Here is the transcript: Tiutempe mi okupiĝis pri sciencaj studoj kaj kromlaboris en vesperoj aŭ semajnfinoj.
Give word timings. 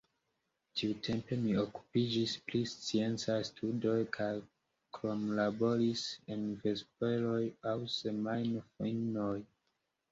Tiutempe 0.79 1.37
mi 1.41 1.51
okupiĝis 1.63 2.33
pri 2.47 2.61
sciencaj 2.71 3.37
studoj 3.51 3.93
kaj 4.17 4.31
kromlaboris 5.01 6.09
en 6.37 6.51
vesperoj 6.67 7.41
aŭ 7.75 7.77
semajnfinoj. 8.01 9.33